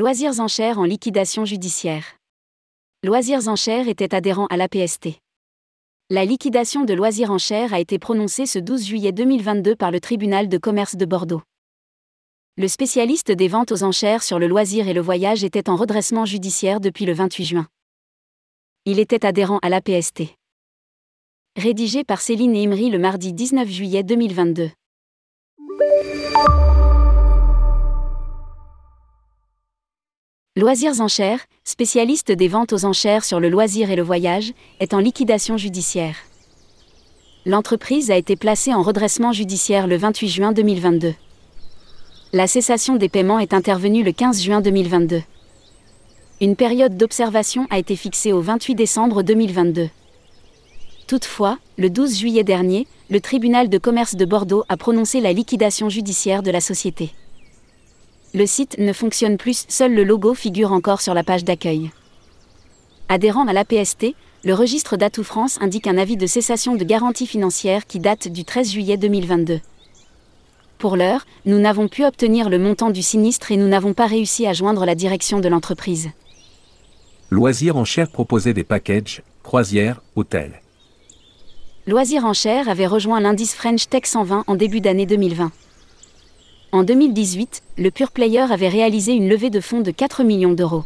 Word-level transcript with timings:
Loisirs 0.00 0.40
enchères 0.40 0.78
en 0.78 0.84
liquidation 0.84 1.44
judiciaire. 1.44 2.16
Loisirs 3.04 3.48
enchères 3.48 3.86
était 3.86 4.14
adhérent 4.14 4.46
à 4.46 4.56
l'APST. 4.56 5.20
La 6.08 6.24
liquidation 6.24 6.86
de 6.86 6.94
Loisirs 6.94 7.30
enchères 7.30 7.74
a 7.74 7.80
été 7.80 7.98
prononcée 7.98 8.46
ce 8.46 8.58
12 8.58 8.82
juillet 8.82 9.12
2022 9.12 9.76
par 9.76 9.90
le 9.90 10.00
tribunal 10.00 10.48
de 10.48 10.56
commerce 10.56 10.96
de 10.96 11.04
Bordeaux. 11.04 11.42
Le 12.56 12.66
spécialiste 12.66 13.30
des 13.30 13.48
ventes 13.48 13.72
aux 13.72 13.82
enchères 13.82 14.22
sur 14.22 14.38
le 14.38 14.46
loisir 14.46 14.88
et 14.88 14.94
le 14.94 15.02
voyage 15.02 15.44
était 15.44 15.68
en 15.68 15.76
redressement 15.76 16.24
judiciaire 16.24 16.80
depuis 16.80 17.04
le 17.04 17.12
28 17.12 17.44
juin. 17.44 17.66
Il 18.86 19.00
était 19.00 19.26
adhérent 19.26 19.58
à 19.60 19.68
l'APST. 19.68 20.34
Rédigé 21.56 22.04
par 22.04 22.22
Céline 22.22 22.56
Imri 22.56 22.88
le 22.88 22.98
mardi 22.98 23.34
19 23.34 23.68
juillet 23.68 24.02
2022. 24.02 24.70
Loisirs 30.56 31.00
Enchères, 31.00 31.46
spécialiste 31.62 32.32
des 32.32 32.48
ventes 32.48 32.72
aux 32.72 32.84
enchères 32.84 33.24
sur 33.24 33.38
le 33.38 33.48
loisir 33.48 33.92
et 33.92 33.94
le 33.94 34.02
voyage, 34.02 34.52
est 34.80 34.94
en 34.94 34.98
liquidation 34.98 35.56
judiciaire. 35.56 36.16
L'entreprise 37.46 38.10
a 38.10 38.16
été 38.16 38.34
placée 38.34 38.74
en 38.74 38.82
redressement 38.82 39.30
judiciaire 39.30 39.86
le 39.86 39.96
28 39.96 40.28
juin 40.28 40.50
2022. 40.52 41.14
La 42.32 42.48
cessation 42.48 42.96
des 42.96 43.08
paiements 43.08 43.38
est 43.38 43.54
intervenue 43.54 44.02
le 44.02 44.10
15 44.10 44.42
juin 44.42 44.60
2022. 44.60 45.22
Une 46.40 46.56
période 46.56 46.96
d'observation 46.96 47.68
a 47.70 47.78
été 47.78 47.94
fixée 47.94 48.32
au 48.32 48.40
28 48.40 48.74
décembre 48.74 49.22
2022. 49.22 49.88
Toutefois, 51.06 51.58
le 51.78 51.90
12 51.90 52.18
juillet 52.18 52.44
dernier, 52.44 52.88
le 53.08 53.20
tribunal 53.20 53.68
de 53.68 53.78
commerce 53.78 54.16
de 54.16 54.24
Bordeaux 54.24 54.64
a 54.68 54.76
prononcé 54.76 55.20
la 55.20 55.32
liquidation 55.32 55.88
judiciaire 55.88 56.42
de 56.42 56.50
la 56.50 56.60
société. 56.60 57.12
Le 58.32 58.46
site 58.46 58.78
ne 58.78 58.92
fonctionne 58.92 59.36
plus, 59.36 59.64
seul 59.68 59.92
le 59.92 60.04
logo 60.04 60.34
figure 60.34 60.72
encore 60.72 61.00
sur 61.00 61.14
la 61.14 61.24
page 61.24 61.44
d'accueil. 61.44 61.90
Adhérent 63.08 63.46
à 63.48 63.52
l'APST, 63.52 64.14
le 64.44 64.54
registre 64.54 64.96
d'Atout 64.96 65.24
France 65.24 65.58
indique 65.60 65.88
un 65.88 65.98
avis 65.98 66.16
de 66.16 66.26
cessation 66.26 66.76
de 66.76 66.84
garantie 66.84 67.26
financière 67.26 67.86
qui 67.86 67.98
date 67.98 68.28
du 68.28 68.44
13 68.44 68.70
juillet 68.70 68.96
2022. 68.96 69.60
Pour 70.78 70.96
l'heure, 70.96 71.26
nous 71.44 71.58
n'avons 71.58 71.88
pu 71.88 72.04
obtenir 72.04 72.48
le 72.48 72.58
montant 72.60 72.90
du 72.90 73.02
sinistre 73.02 73.50
et 73.50 73.56
nous 73.56 73.66
n'avons 73.66 73.94
pas 73.94 74.06
réussi 74.06 74.46
à 74.46 74.52
joindre 74.52 74.86
la 74.86 74.94
direction 74.94 75.40
de 75.40 75.48
l'entreprise. 75.48 76.10
Loisirs 77.30 77.76
en 77.76 77.84
chair 77.84 78.10
proposait 78.10 78.54
des 78.54 78.64
packages, 78.64 79.22
croisières, 79.42 80.02
hôtels. 80.14 80.62
Loisirs 81.86 82.24
en 82.24 82.32
chair 82.32 82.68
avait 82.68 82.86
rejoint 82.86 83.20
l'indice 83.20 83.54
French 83.54 83.88
Tech 83.88 84.02
120 84.04 84.44
en 84.46 84.54
début 84.54 84.80
d'année 84.80 85.06
2020. 85.06 85.50
En 86.72 86.84
2018, 86.84 87.62
le 87.78 87.90
Pure 87.90 88.12
Player 88.12 88.46
avait 88.48 88.68
réalisé 88.68 89.12
une 89.12 89.28
levée 89.28 89.50
de 89.50 89.60
fonds 89.60 89.80
de 89.80 89.90
4 89.90 90.22
millions 90.22 90.52
d'euros. 90.52 90.84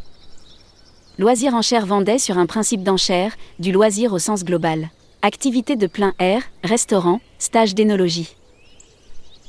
Loisir 1.19 1.55
Enchères 1.55 1.85
vendait 1.85 2.19
sur 2.19 2.39
un 2.39 2.47
principe 2.47 2.83
d'enchère, 2.83 3.37
du 3.59 3.71
loisir 3.71 4.15
au 4.15 4.19
sens 4.19 4.45
global. 4.45 4.89
Activité 5.21 5.77
de 5.77 5.87
plein 5.87 6.15
air, 6.19 6.43
restaurant, 6.63 7.21
stage 7.39 7.75
d'énologie. 7.75 8.35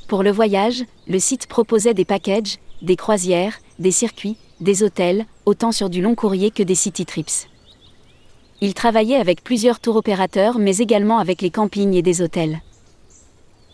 Pour 0.08 0.22
le 0.22 0.30
voyage, 0.30 0.84
le 1.08 1.18
site 1.18 1.46
proposait 1.46 1.94
des 1.94 2.04
packages, 2.04 2.58
des 2.82 2.96
croisières, 2.96 3.58
des 3.78 3.90
circuits, 3.90 4.36
des 4.60 4.82
hôtels, 4.82 5.24
autant 5.46 5.72
sur 5.72 5.88
du 5.88 6.02
long 6.02 6.14
courrier 6.14 6.50
que 6.50 6.62
des 6.62 6.74
city 6.74 7.06
trips. 7.06 7.48
Il 8.60 8.74
travaillait 8.74 9.16
avec 9.16 9.42
plusieurs 9.42 9.80
tours 9.80 9.96
opérateurs 9.96 10.58
mais 10.58 10.76
également 10.76 11.16
avec 11.16 11.40
les 11.40 11.50
campings 11.50 11.94
et 11.94 12.02
des 12.02 12.20
hôtels. 12.20 12.60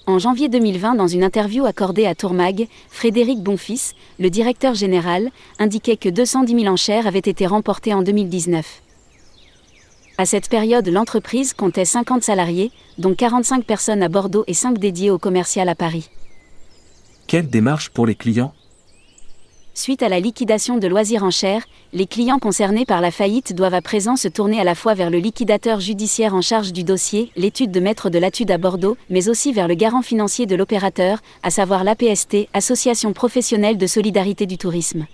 En 0.06 0.18
janvier 0.18 0.48
2020, 0.48 0.96
dans 0.96 1.06
une 1.06 1.22
interview 1.22 1.64
accordée 1.64 2.06
à 2.06 2.16
Tourmag, 2.16 2.66
Frédéric 2.90 3.40
Bonfils, 3.40 3.94
le 4.18 4.30
directeur 4.30 4.74
général, 4.74 5.30
indiquait 5.60 5.96
que 5.96 6.08
210 6.08 6.60
000 6.62 6.66
enchères 6.66 7.06
avaient 7.06 7.20
été 7.20 7.46
remportées 7.46 7.94
en 7.94 8.02
2019. 8.02 8.82
À 10.18 10.26
cette 10.26 10.48
période, 10.48 10.88
l'entreprise 10.88 11.54
comptait 11.54 11.84
50 11.84 12.24
salariés, 12.24 12.72
dont 12.98 13.14
45 13.14 13.64
personnes 13.64 14.02
à 14.02 14.08
Bordeaux 14.08 14.42
et 14.48 14.54
5 14.54 14.76
dédiées 14.78 15.10
au 15.10 15.18
commercial 15.18 15.68
à 15.68 15.76
Paris. 15.76 16.10
Quelle 17.28 17.48
démarche 17.48 17.90
pour 17.90 18.04
les 18.04 18.16
clients? 18.16 18.52
Suite 19.74 20.02
à 20.02 20.10
la 20.10 20.20
liquidation 20.20 20.76
de 20.76 20.86
loisirs 20.86 21.24
enchères, 21.24 21.64
les 21.94 22.06
clients 22.06 22.38
concernés 22.38 22.84
par 22.84 23.00
la 23.00 23.10
faillite 23.10 23.54
doivent 23.54 23.72
à 23.72 23.80
présent 23.80 24.16
se 24.16 24.28
tourner 24.28 24.60
à 24.60 24.64
la 24.64 24.74
fois 24.74 24.92
vers 24.92 25.08
le 25.08 25.16
liquidateur 25.16 25.80
judiciaire 25.80 26.34
en 26.34 26.42
charge 26.42 26.74
du 26.74 26.84
dossier, 26.84 27.30
l'étude 27.36 27.70
de 27.70 27.80
maître 27.80 28.10
de 28.10 28.18
l'atude 28.18 28.50
à 28.50 28.58
Bordeaux, 28.58 28.98
mais 29.08 29.30
aussi 29.30 29.50
vers 29.50 29.68
le 29.68 29.74
garant 29.74 30.02
financier 30.02 30.44
de 30.44 30.56
l'opérateur, 30.56 31.20
à 31.42 31.50
savoir 31.50 31.84
l'APST, 31.84 32.48
Association 32.52 33.14
professionnelle 33.14 33.78
de 33.78 33.86
solidarité 33.86 34.44
du 34.44 34.58
tourisme. 34.58 35.06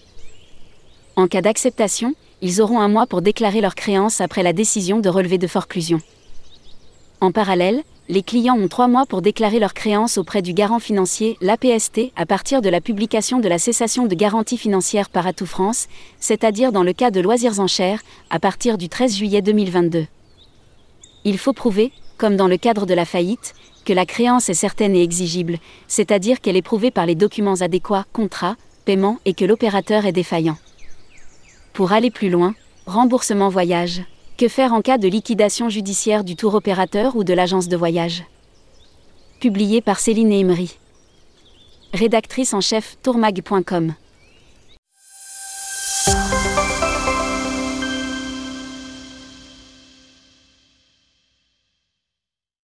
En 1.17 1.27
cas 1.27 1.43
d'acceptation, 1.43 2.15
ils 2.43 2.63
auront 2.63 2.79
un 2.79 2.89
mois 2.89 3.09
pour 3.09 3.23
déclarer 3.23 3.61
leur 3.61 3.75
créance 3.75 4.21
après 4.21 4.45
la 4.45 4.53
décision 4.53 5.01
de 5.01 5.09
relevé 5.09 5.37
de 5.37 5.49
forclusion. 5.49 6.01
En 7.21 7.33
parallèle, 7.33 7.83
les 8.09 8.23
clients 8.23 8.59
ont 8.59 8.69
trois 8.69 8.89
mois 8.89 9.07
pour 9.07 9.23
déclarer 9.23 9.59
leurs 9.59 9.73
créances 9.73 10.19
auprès 10.19 10.43
du 10.43 10.53
garant 10.53 10.79
financier, 10.79 11.39
l'APST, 11.41 12.13
à 12.17 12.27
partir 12.27 12.61
de 12.61 12.69
la 12.69 12.83
publication 12.83 13.41
de 13.41 13.49
la 13.49 13.59
cessation 13.59 14.07
de 14.07 14.15
garantie 14.15 14.59
financière 14.59 15.09
par 15.09 15.27
Atout 15.27 15.47
France, 15.47 15.87
c'est-à-dire 16.21 16.71
dans 16.71 16.83
le 16.83 16.93
cas 16.93 17.11
de 17.11 17.21
Loisirs 17.21 17.61
Enchères, 17.61 18.03
à 18.29 18.39
partir 18.39 18.77
du 18.77 18.91
13 18.91 19.17
juillet 19.17 19.41
2022. 19.41 20.07
Il 21.25 21.39
faut 21.39 21.55
prouver, 21.55 21.93
comme 22.19 22.37
dans 22.37 22.49
le 22.49 22.59
cadre 22.59 22.85
de 22.85 22.93
la 22.93 23.07
faillite, 23.07 23.55
que 23.87 23.95
la 23.95 24.05
créance 24.05 24.51
est 24.51 24.55
certaine 24.55 24.95
et 24.95 25.03
exigible, 25.03 25.59
c'est-à-dire 25.89 26.41
qu'elle 26.41 26.57
est 26.57 26.63
prouvée 26.63 26.91
par 26.91 27.07
les 27.07 27.15
documents 27.15 27.63
adéquats, 27.63 28.05
contrat, 28.13 28.57
paiement 28.85 29.19
et 29.25 29.33
que 29.33 29.47
l'opérateur 29.47 30.05
est 30.05 30.13
défaillant. 30.13 30.59
Pour 31.73 31.93
aller 31.93 32.11
plus 32.11 32.29
loin, 32.29 32.55
remboursement 32.87 33.49
voyage. 33.49 34.03
Que 34.37 34.49
faire 34.49 34.73
en 34.73 34.83
cas 34.83 34.99
de 34.99 35.07
liquidation 35.07 35.69
judiciaire 35.69 36.25
du 36.25 36.35
tour 36.35 36.57
opérateur 36.57 37.15
ou 37.15 37.23
de 37.23 37.33
l'agence 37.33 37.69
de 37.69 37.77
voyage? 37.77 38.25
Publié 39.39 39.81
par 39.81 40.01
Céline 40.01 40.33
Emery. 40.33 40.77
Rédactrice 41.93 42.53
en 42.53 42.61
chef 42.61 42.97
tourmag.com. 43.01 43.95